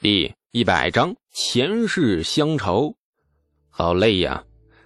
[0.00, 2.94] 第一百章前世乡愁，
[3.68, 4.44] 好累呀！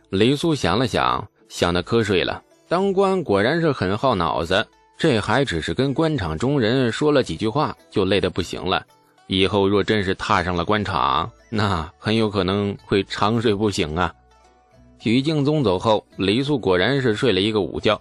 [0.08, 2.42] 李素想了想，想得瞌睡了。
[2.66, 8.86] 当官果然是很耗脑子，这还只是跟官场中人说了几句话，就累得不行了。
[9.26, 14.14] 以后若真是踏上了官场，那很有可能会长睡不醒啊！
[14.98, 18.00] 许敬宗走后，李素果然是睡了一个午觉，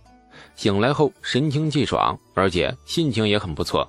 [0.55, 3.85] 醒来后神清气爽，而且心情也很不错。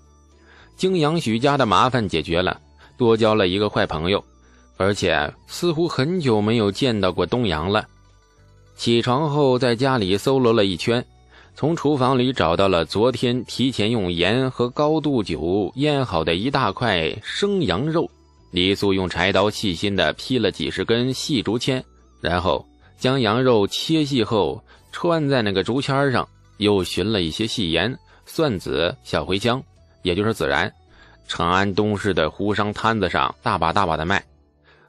[0.77, 2.61] 泾阳许家的麻烦解决了。
[3.03, 4.23] 多交了一个坏朋友，
[4.77, 7.85] 而且似乎很久没有见到过东阳了。
[8.77, 11.05] 起床后，在家里搜罗了一圈，
[11.57, 18.09] 从厨房里找到了昨天提前用盐和高度酒腌好的一大块生羊肉。
[18.53, 21.83] 李素用柴刀细心地劈了几十根细竹签，
[22.21, 22.65] 然后
[22.97, 24.63] 将羊肉切细后
[24.93, 29.61] 穿在那个竹签上，又寻了一些细盐、蒜子、小茴香，
[30.03, 30.73] 也就是孜然。
[31.27, 34.25] 长安东市的胡商摊子上大把大把的卖，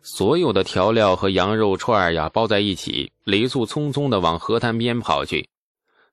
[0.01, 3.11] 所有的调料和羊肉串呀包在一起。
[3.23, 5.47] 李素匆匆的往河滩边跑去，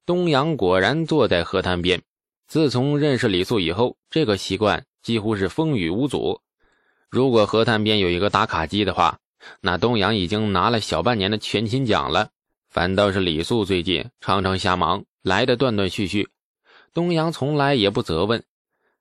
[0.07, 2.01] 东阳果然坐在河滩边。
[2.47, 6.41] 自从认识李素以后，这个习惯几乎是风雨无阻。
[7.09, 9.19] 如果河滩边有一个打卡机的话，
[9.61, 12.29] 那东阳已经拿了小半年的全勤奖了。
[12.69, 16.29] 反倒是李素最近常常瞎忙，来的断断续续，
[16.95, 18.45] 东阳从来也不责问。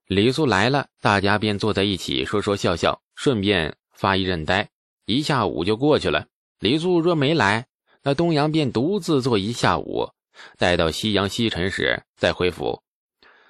[0.10, 4.68] 李素来了，大家便坐在一起说说笑笑，顺便发一阵呆。
[5.06, 6.26] 一下午就过去了。
[6.60, 7.68] 李素若没来，
[8.02, 10.10] 那东阳便独自坐一下午，
[10.58, 12.82] 待到夕阳西沉时再回府。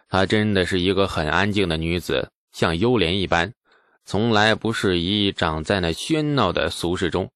[0.10, 3.54] 她真的是一个很安静的女子，像幽莲一般，
[4.04, 7.32] 从来不适宜长在那喧闹的俗世中。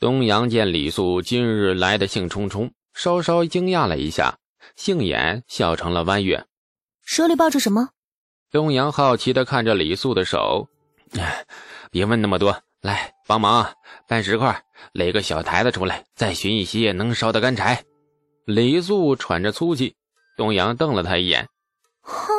[0.00, 4.38] 东阳见李素今日来的兴冲冲，稍稍惊讶了一下，
[4.74, 6.46] 杏眼笑成了弯月。
[7.04, 7.90] 手里抱着什么？
[8.50, 10.68] 东阳好奇的看着李素的手，
[11.92, 13.74] 别问那么多，来帮忙
[14.08, 17.84] 搬石块，垒个小台子出来，再寻一些能烧的干柴。
[18.46, 19.94] 李素喘着粗气，
[20.36, 21.48] 东阳瞪了他一眼，
[22.00, 22.32] 哼，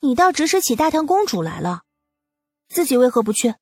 [0.00, 1.82] 你倒指使起大唐公主来了，
[2.70, 3.52] 自己为何不去？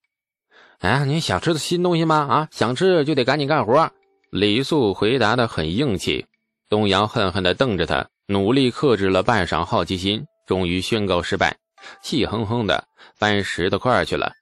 [0.79, 2.15] 哎，你想吃新东西吗？
[2.17, 3.91] 啊，想吃就得赶紧干活。
[4.31, 6.27] 李素回答的很硬气，
[6.69, 10.27] 东阳恨恨地瞪着他，努力克制了半晌好奇心。
[10.47, 11.57] 终于宣告失败，
[12.03, 12.85] 气哼哼的
[13.19, 14.33] 搬石头块去了。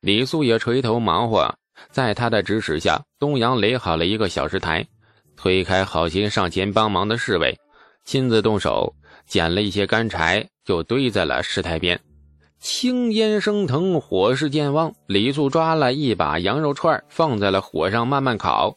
[0.00, 1.54] 李素也垂头忙活，
[1.90, 4.86] 在他的指使下，东阳垒好了一个小石台，
[5.36, 7.56] 推开好心上前帮忙的侍卫，
[8.04, 8.94] 亲自动手
[9.26, 12.00] 捡了一些干柴，就堆在了石台边。
[12.58, 14.92] 青烟升腾，火势渐旺。
[15.06, 18.76] 李素抓了一把羊肉串放在了火上慢慢烤，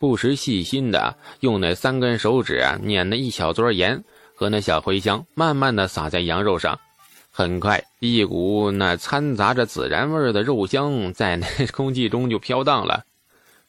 [0.00, 4.02] 不时细心的用那三根手指捻了一小撮盐。
[4.38, 6.78] 和那小茴香慢慢的撒在羊肉上，
[7.38, 13.04] 很快，一股那掺杂着孜然味的肉香在那空气中就飘荡了。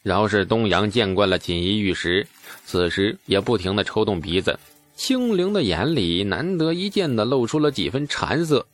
[0.02, 2.26] 饶是东阳见惯了锦衣玉食，
[2.64, 4.58] 此时也不停的抽动鼻子，
[4.96, 8.66] 清灵的眼里难得一见的露出了几分馋色。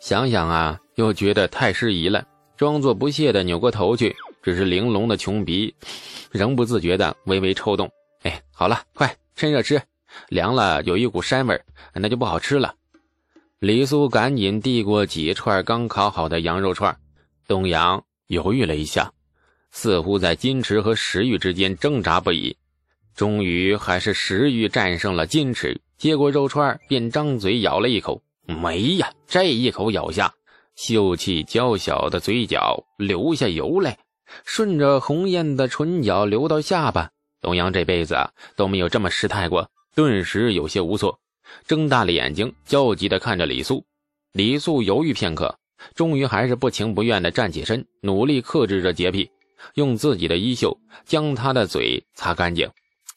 [0.00, 2.22] 想想啊，又觉得太适宜了，
[2.58, 5.74] 装作不屑的扭过头去，只是玲珑的琼鼻
[6.30, 7.90] 仍不自觉的微微抽动。
[8.24, 9.80] 哎，好了，快趁热吃。
[10.28, 11.58] 凉了，有一股膻味
[11.94, 12.74] 那就不好吃了。
[13.58, 16.94] 李苏赶紧递过几串刚烤好的羊肉串，
[17.48, 19.10] 东阳犹豫了一下，
[19.70, 22.54] 似乎在矜持和食欲之间挣扎不已。
[23.14, 28.22] 终于还是食欲战胜了矜持，接过肉串便张嘴咬了一口。
[28.46, 30.34] 没呀，这一口咬下，
[30.74, 33.98] 秀气娇小的嘴角流下油来，
[34.44, 37.10] 顺着红艳的唇角流到下巴。
[37.40, 38.16] 东阳这辈子
[38.54, 39.70] 都没有这么失态过。
[39.94, 41.18] 顿时有些无措，
[41.66, 43.84] 睁大了眼睛，焦急地看着李素。
[44.32, 45.58] 李素犹豫片刻，
[45.94, 49.30] 终于还是不情不愿地站起身，努力克制着洁癖，
[49.74, 52.70] 用自己的衣袖将他的嘴擦干净。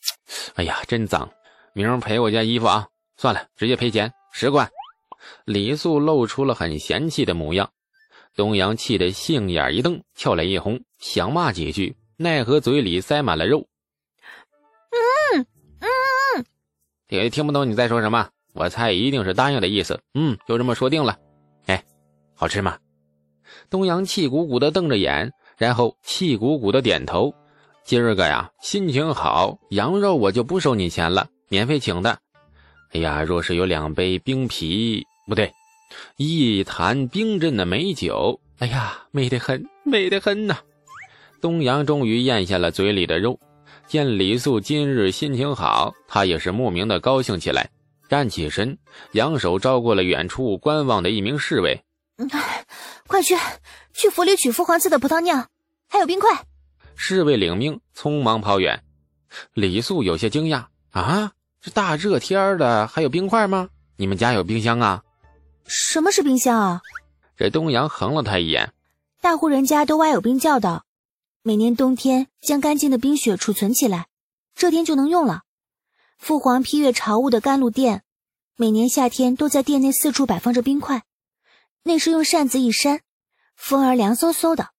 [0.55, 1.29] 哎呀，真脏！
[1.73, 2.87] 明儿赔我件衣服啊！
[3.17, 4.69] 算了，直接赔钱十贯。
[5.45, 7.69] 李素露出了很嫌弃的模样。
[8.35, 13.67] 东阳气得杏眼一瞪，俏脸一红，想骂几句，奈何嘴里塞满了肉。
[17.09, 19.99] 也听不懂你在说什么，我猜一定是答应的意思。
[20.13, 21.17] 嗯，就这么说定了。
[21.65, 21.83] 哎，
[22.35, 22.77] 好吃吗？
[23.69, 27.33] 东阳气鼓鼓的瞪着眼，然后气鼓鼓的点头。
[27.83, 32.19] 今儿个呀，心情好，羊肉我就不收你钱了，免费请的。
[32.91, 35.51] 哎呀，若是有两杯冰啤，不对，
[36.17, 40.57] 一坛冰镇的美酒，哎呀，美得很，美得很呐！
[41.41, 43.39] 东阳终于咽下了嘴里的肉。
[43.89, 47.71] 见李素今日心情好，他也是莫名的高兴起来，
[48.07, 48.77] 站起身，
[49.13, 51.83] 扬手招过了远处观望的一名侍卫
[53.07, 53.35] ：“快去，
[53.91, 55.49] 去府里取父皇赐的葡萄酿，
[55.89, 56.29] 还有冰块。
[56.93, 58.83] 侍卫领命，匆忙跑远。
[59.55, 63.69] 李素有些惊讶：“啊，这大热天的还有冰块吗？
[63.97, 65.01] 你们家有冰箱啊
[65.65, 66.81] ？”“什么是冰箱啊？”
[67.35, 68.71] 这东阳横了他一眼
[69.19, 70.83] ：“大户人家都挖有冰窖的，
[71.49, 74.05] 每年冬天将干净的冰雪储存起来，
[74.53, 75.41] 这天就能用了。
[76.19, 78.03] 父皇批阅朝务的甘露殿，
[78.55, 81.05] 每年夏天都在殿内四处摆放着冰块。”
[81.81, 83.01] 那是用扇子一扇，
[83.55, 84.69] 风儿凉飕飕的。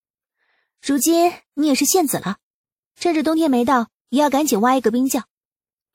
[0.80, 2.36] 如今你也是县子了，
[2.94, 5.24] 趁着冬天没到，也要赶紧挖一个冰窖，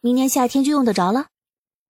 [0.02, 1.28] 明年夏天就用得着了。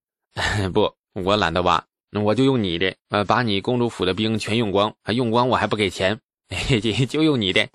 [0.72, 1.88] 不，我懒得挖，
[2.24, 6.22] 我就用你的，呃，把你公主府的冰全用光，用光我还不给钱。
[6.48, 7.68] 嘿嘿，就用你的，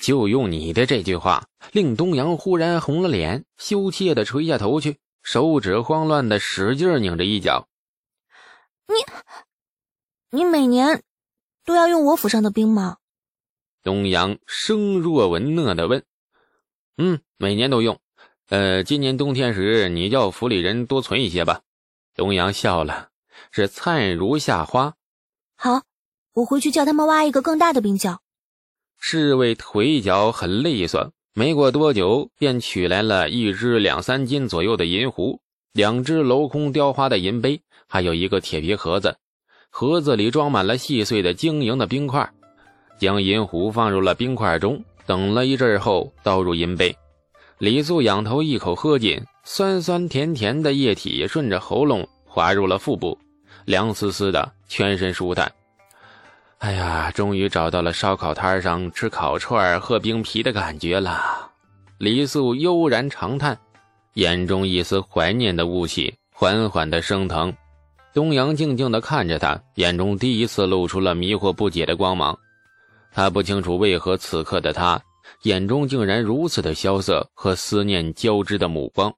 [0.00, 0.86] 就用你的。
[0.86, 7.68] 这句话令东阳忽然红了脸，羞怯的垂下头去，手指慌乱的使劲拧着衣角。
[8.86, 8.94] 你。
[10.30, 11.02] 你每年
[11.64, 12.98] 都要用我府上的兵吗？
[13.82, 16.04] 东阳声若闻讷的问。
[16.98, 17.98] 嗯，每年都用。
[18.50, 21.62] 呃，今年冬天时，你叫府里人多存一些吧。
[22.14, 23.08] 东阳笑了，
[23.50, 24.96] 是灿如夏花。
[25.56, 25.80] 好，
[26.34, 28.20] 我回去叫他们挖一个更大的冰窖。
[29.00, 35.40] 侍卫腿脚很利索，没过多久便取来了一只两三斤左右的银壶，
[35.72, 39.16] 两只镂空雕花的银杯，还有一个铁皮盒子。
[39.70, 42.28] 盒子里装满了细碎的晶莹的冰块，
[42.98, 46.94] 将银壶放入了冰块中，等了一阵后倒入银杯。
[47.58, 53.16] 李素仰头一口喝进，酸酸甜甜的液体顺着喉咙滑入了腹部，
[53.64, 55.50] 凉丝丝的，全身舒坦。
[56.58, 61.48] 哎呀，终于找到了烧烤摊上吃烤串喝冰啤的感觉了。
[61.98, 63.56] 李素悠然长叹，
[64.14, 67.54] 眼中一丝怀念的雾气缓缓的升腾。
[68.12, 72.36] 东阳静静地看着他，眼中第一次露出了迷惑不解的光芒。
[73.12, 75.00] 他不清楚为何此刻的他
[75.42, 79.12] 眼中竟然如此的萧瑟和思念交织的目光。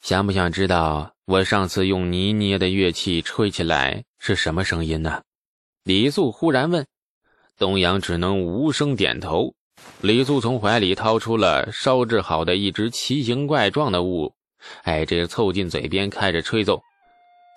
[0.00, 5.20] 想不想知道我上次用泥捏的乐器吹起来是什么声音呢？
[5.84, 6.86] 李素忽然问。
[7.58, 9.52] 东阳只能无声点头。
[10.00, 14.32] 李素从怀里掏出了烧制好的一只奇形怪状的物，
[14.84, 16.80] 哎，这凑近嘴边开始吹奏。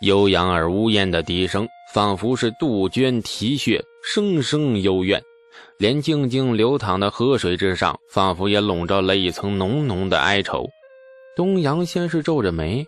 [0.01, 5.21] 悠扬而呜咽的笛声，仿佛是杜鹃啼血，声声幽怨。
[5.77, 10.65] 连静静流淌的河水之上，仿佛也笼罩了一层浓浓的哀愁。
[11.35, 12.85] 东阳先是皱着眉，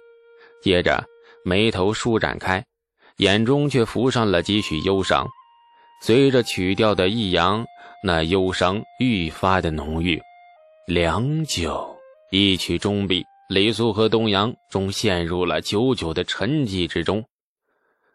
[0.61, 1.03] 接着
[1.43, 2.65] 眉头舒展开，
[3.17, 5.27] 眼中却浮上了几许忧伤。
[6.01, 7.65] 随着曲调的抑扬，
[8.03, 10.21] 那忧伤愈发的浓郁。
[10.85, 11.97] 良久，
[12.31, 13.25] 一曲终毕。
[13.49, 17.23] 李素和东阳终陷入了久久的沉寂之中。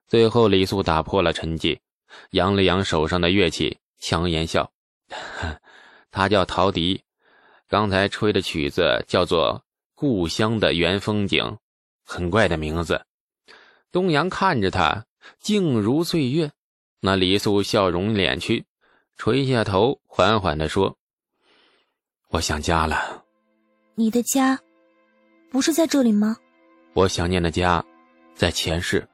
[0.06, 1.78] 最后，李素打破了沉寂，
[2.32, 4.70] 扬了扬手上的乐器，强颜笑
[6.12, 7.02] ：“他叫陶笛，
[7.66, 9.54] 刚才吹的曲子叫做
[9.94, 11.42] 《故乡的原风景》，
[12.04, 13.00] 很怪的名字。”
[13.92, 15.04] 东阳看着他，
[15.38, 16.50] 静如岁月。
[17.00, 18.64] 那李素笑容敛去，
[19.18, 20.96] 垂下头，缓缓地说
[22.30, 23.22] ：“我想家了。”
[23.94, 24.58] 你的家。
[25.50, 26.34] 不是在这里吗？
[26.94, 27.84] 我想念的家，
[28.34, 29.06] 在前世。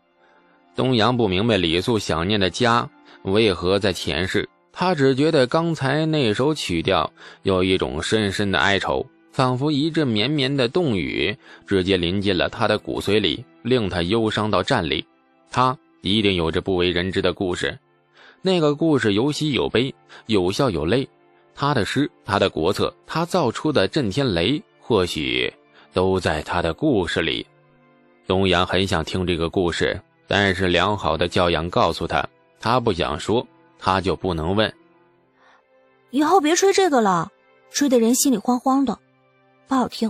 [0.77, 2.89] 东阳不明白李素想念的家
[3.23, 7.13] 为何在前世，他只觉得刚才那首曲调
[7.43, 11.37] 有一种深深的哀愁，仿佛一阵绵绵的冻雨
[11.67, 15.07] 直接淋进了他的骨髓里，令他忧伤到站立。
[15.51, 17.79] 他一定有着不为人知的故事，
[18.43, 19.95] 那个故事有喜有悲，
[20.27, 21.09] 有笑有泪。
[21.55, 25.53] 他的诗，他的国策，他造出的震天雷，或许。
[25.95, 27.45] 都在他的故事里。
[28.27, 29.99] 东阳很想听这个故事，
[30.29, 32.25] 但是良好的教养告诉他，
[32.61, 33.45] 他不想说，
[33.79, 34.73] 他就不能问。
[36.11, 37.33] 以后别吹这个了，
[37.71, 38.97] 吹的人心里慌慌的，
[39.67, 40.09] 不好听。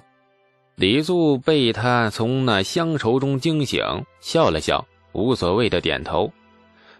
[0.79, 3.83] 李素被他从那乡愁中惊醒，
[4.21, 6.33] 笑了笑，无所谓的点头。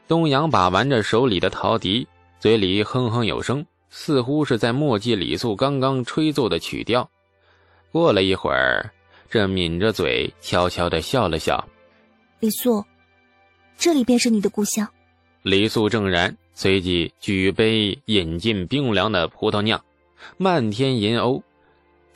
[0.09, 2.05] 东阳把玩着手里的陶笛，
[2.41, 7.09] 嘴里哼哼有声，似乎是在默记李素刚刚吹奏的曲调。
[7.93, 8.91] 过了一会儿，
[9.31, 11.65] 这抿着嘴，悄悄的笑了笑。
[12.41, 12.85] 李素，
[13.77, 14.89] 这里便是你的故乡。
[15.43, 19.81] 李素正然，随即举杯饮尽冰凉的葡萄酿，
[20.37, 21.41] 漫天银瓯。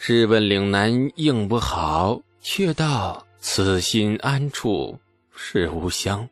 [0.05, 4.99] 试问岭南应不好，却道此心安处
[5.33, 6.29] 是吾乡。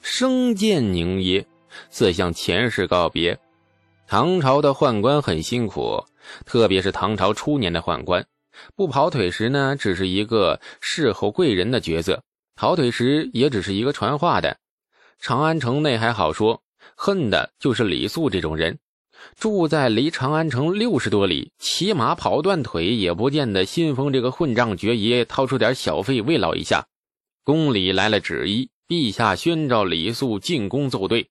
[0.00, 1.44] 生见凝噎，
[1.90, 3.36] 似向前世告别。
[4.06, 6.00] 唐朝的宦官很辛苦，
[6.46, 8.24] 特别是唐朝初年的宦官。
[8.76, 12.20] 不跑腿时呢，只是一个侍候贵人的角色；
[12.54, 14.56] 跑腿时也只是一个传话的。
[15.18, 16.62] 长安城内还好说，
[16.94, 18.78] 恨的就是李素这种人。
[19.36, 26.86] 住在离长安城六十多里，骑马跑断腿也不见得新封这个混账爵爷掏出点小费慰劳一下。
[27.44, 31.28] 宫里来了旨意，陛下宣召李素进宫奏对。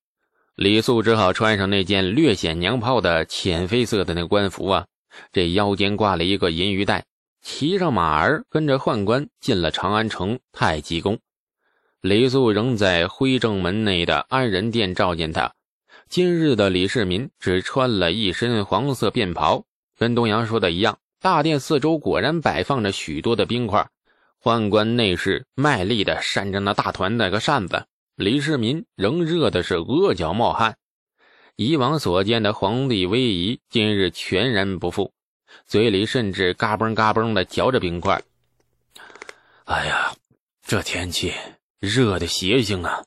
[0.55, 4.85] 李素只好穿上那件略显娘炮的浅绯色的那官服啊，
[5.31, 7.05] 这腰间挂了一个银鱼带，
[7.41, 11.17] 骑上马儿，跟着宦官进了长安城太极宫。
[12.01, 15.53] 李素仍在徽正门内的安仁殿召见他。
[16.11, 19.63] 今日的李世民只穿了一身黄色便袍，
[19.97, 20.99] 跟东阳说的一样。
[21.21, 23.89] 大殿四周果然摆放着许多的冰块，
[24.43, 27.85] 宦官内侍卖力的扇着那大团那个扇子。
[28.17, 30.75] 李世民仍热的是额角冒汗。
[31.55, 35.13] 以往所见的皇帝威仪，今日全然不复，
[35.65, 38.21] 嘴里甚至嘎嘣嘎嘣的嚼着冰块。
[39.63, 40.11] 哎呀，
[40.61, 41.31] 这天气
[41.79, 43.01] 热的邪性啊！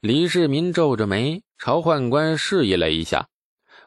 [0.00, 1.42] 李世民皱着眉。
[1.58, 3.28] 朝宦官示意了一下，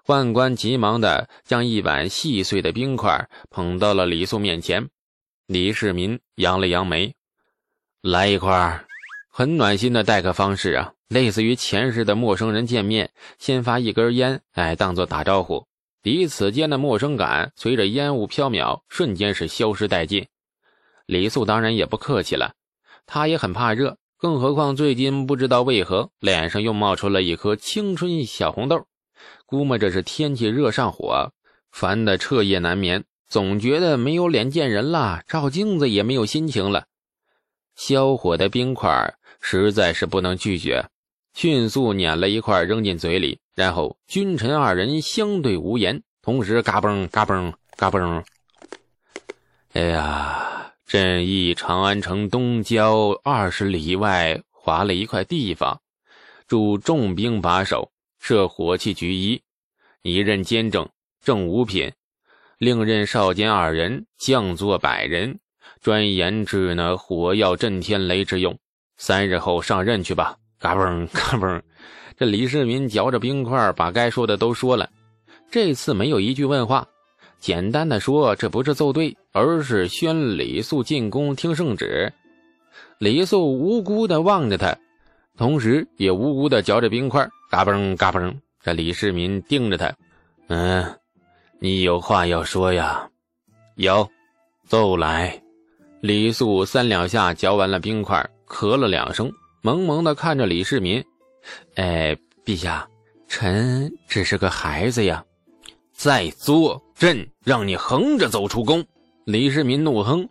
[0.04, 4.90] 宦官急忙的将一碗细碎的冰块捧到了李素面前。
[5.46, 7.14] 李世民扬了扬眉，
[8.02, 8.84] 来一块
[9.30, 15.68] 很暖心的待客方式啊，类似于前世的陌生人见面，先发一根烟，哎，当做打招呼。
[16.02, 20.26] 彼此间的陌生感随着烟雾飘渺，瞬间是消失殆尽。
[21.06, 22.56] 李素当然也不客气了，
[23.06, 23.99] 他也很怕热。
[24.20, 28.86] 更何况最近不知道为何脸上又冒出了一颗青春小红豆，
[29.46, 31.32] 估摸着是天气热上火，
[31.72, 36.84] 烦得彻夜难眠，总觉得没有脸见人了，照镜子也没有心情了。
[37.78, 40.90] 消火的冰块实在是不能拒绝，
[41.34, 48.22] 迅速碾了一块扔进嘴里，然后君臣二人相对无言，同时嘎嘣嘎嘣嘎嘣。
[49.72, 50.59] 哎呀！
[50.90, 55.80] 朕意长安城东郊二十里外划了一块地方，
[56.48, 59.40] 驻重兵把守，设火器局一，
[60.02, 60.90] 一任监政，
[61.22, 61.92] 正五品；
[62.58, 65.40] 另任少监二人，将作百人，
[65.80, 68.58] 专研制那火药震天雷之用。
[68.98, 70.36] 三日后上任去吧。
[70.58, 71.62] 嘎嘣嘎嘣，
[72.18, 74.90] 这李世民嚼着冰块，把该说的都说了，
[75.52, 76.84] 这次没有一句问话。
[77.40, 82.12] 简单的说，这不是奏对，而是宣李素进宫听圣旨。
[82.98, 84.78] 李素无辜的望着他，
[85.38, 88.36] 同时也无辜的嚼着冰块，嘎嘣嘎嘣。
[88.62, 89.96] 这李世民盯着他，
[90.48, 91.00] 嗯，
[91.60, 93.10] 你有话要说呀？
[93.76, 94.10] 有，
[94.68, 95.42] 奏来。
[96.02, 99.32] 李素三两下嚼完了冰块，咳了两声，
[99.62, 101.04] 萌萌的看着李世民，
[101.76, 102.88] 哎，陛下，
[103.28, 105.24] 臣只是个孩子呀。
[105.94, 108.86] 再作，朕让你横着走出宫！
[109.32, 110.28] 李世民怒哼。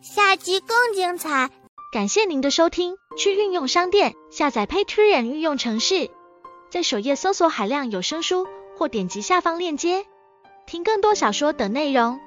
[0.00, 1.50] 下集更精彩，
[1.92, 2.96] 感谢您的收听。
[3.16, 6.08] 去运用商店下载 Patreon 运用城市，
[6.70, 10.06] 在首页搜索海量有声书，或点击下方链接
[10.64, 12.20] 听更多小说等内容。